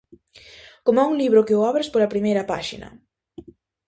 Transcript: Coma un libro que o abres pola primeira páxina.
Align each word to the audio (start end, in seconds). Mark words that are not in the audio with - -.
Coma 0.85 1.09
un 1.11 1.15
libro 1.21 1.45
que 1.47 1.57
o 1.59 1.65
abres 1.71 1.87
pola 1.93 2.11
primeira 2.13 2.47
páxina. 2.51 2.89